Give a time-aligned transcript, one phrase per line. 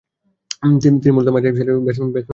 [0.63, 2.29] দলে তিনি মূলতঃ মাঝারি সারির ব্যাটসম্যান হিসেবে খেলছেন।